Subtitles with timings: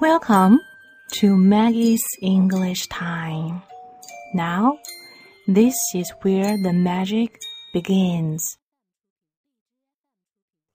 [0.00, 0.60] Welcome
[1.20, 3.62] to Maggie's English Time.
[4.34, 4.78] Now,
[5.46, 7.38] this is where the magic
[7.72, 8.58] begins.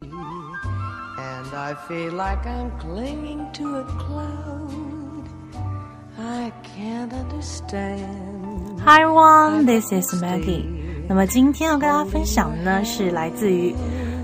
[0.00, 5.28] And I feel like I'm clinging to a cloud.
[6.18, 8.80] I can't understand.
[8.80, 10.66] Hi everyone, this is Maggie.
[11.08, 13.74] 那么今天要跟大家分享的呢，是来自于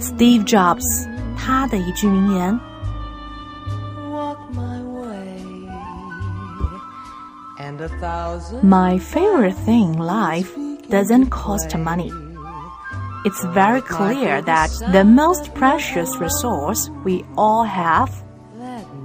[0.00, 2.60] Steve Jobs 他的一句名言。
[8.62, 10.50] My favorite thing in life
[10.90, 12.10] doesn't cost money.
[13.24, 18.10] It's very clear that the most precious resource we all have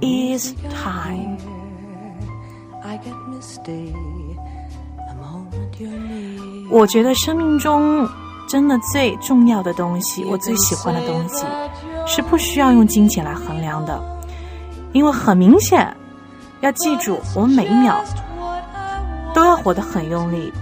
[0.02, 1.38] is time.
[2.84, 3.94] I get misty
[4.96, 6.68] the moment you're near.
[6.70, 8.08] 我觉得生命中
[8.48, 11.46] 真的最重要的东西，我最喜欢的东西，
[12.06, 14.02] 是不需要用金钱来衡量的，
[14.92, 15.96] 因为很明显，
[16.60, 18.02] 要记住，我们每一秒
[19.65, 20.53] 活得很用力。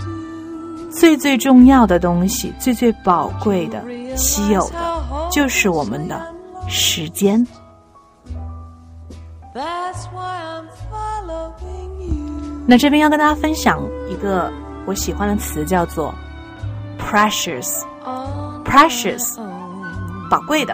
[0.90, 3.84] 最最重要的东西，最最宝贵的、
[4.16, 6.26] 稀有的，就是我们的
[6.70, 7.46] 时间。
[12.66, 14.50] 那这边要跟大家分享一个
[14.86, 16.16] 我喜欢的词，叫做
[16.98, 17.82] “precious”。
[18.64, 19.38] precious，
[20.30, 20.74] 宝贵的。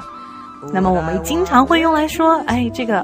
[0.71, 3.03] 那么我们经常会用来说，哎，这个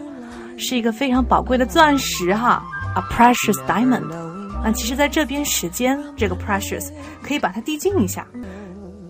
[0.55, 4.34] 是一个非常宝贵的钻石哈，a precious diamond。
[4.64, 6.90] 啊，其实在这边时间这个 precious
[7.22, 8.26] 可以把它递进一下，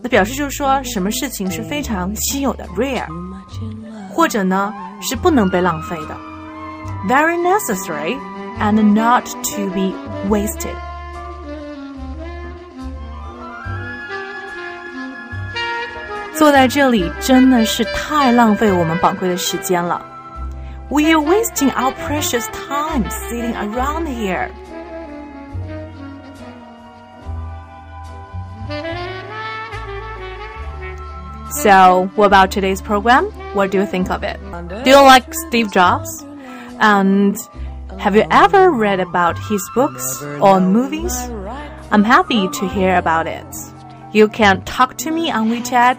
[0.02, 4.08] 那表示就是说什么事情是非常稀有的 rare， much in love.
[4.14, 6.16] 或者呢是不能被浪费的，
[7.08, 8.16] very necessary
[8.60, 9.92] and not to be
[10.28, 10.74] wasted。
[16.34, 20.00] 坐在这里真的是太浪费我们宝贵的时间了。
[20.88, 24.48] We are wasting our precious time sitting around here.
[31.54, 33.24] So, what about today's program?
[33.54, 34.38] What do you think of it?
[34.84, 36.24] Do you like Steve Jobs?
[36.78, 37.36] And
[37.98, 41.12] have you ever read about his books or movies?
[41.90, 43.44] I'm happy to hear about it.
[44.12, 45.98] You can talk to me on WeChat,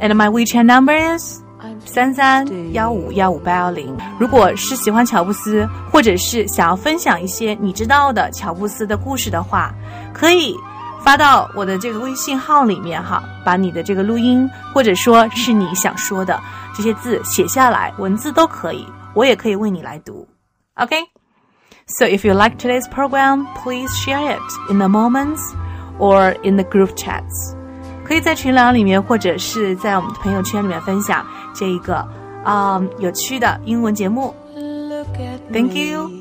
[0.00, 1.40] and my WeChat number is
[1.84, 3.96] 三三幺五幺五八幺零。
[4.18, 9.72] 如果是喜欢乔布斯，或者是想要分享一些你知道的乔布斯的故事的话，
[10.12, 10.54] 可以
[11.03, 16.39] 发到我的这个微信号里面哈，把你的这个录音或者说是你想说的
[16.75, 20.27] 这些字写下来，文字都可以，我也可以为你来读。
[20.75, 21.03] Okay?
[21.87, 25.41] So if you like today's program, please share it in the moments
[25.99, 27.55] or in the group chats.
[28.05, 31.97] 可以在群聊里面，或者是在我们的朋友圈里面分享这一个
[32.43, 34.33] 啊、嗯有趣的英文节目。
[35.51, 36.20] Thank you.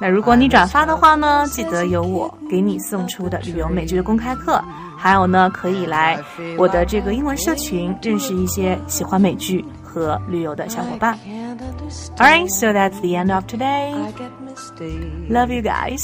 [0.00, 4.62] 那如果你转发的话呢，记得有我给你送出的旅游美剧的公开课。
[4.96, 6.18] 还有呢，可以来
[6.56, 11.18] 我的这个英文社群，认识一些喜欢美剧和旅游的小伙伴。
[12.16, 13.92] all right，so that's the end of today。
[15.28, 16.02] love you guys。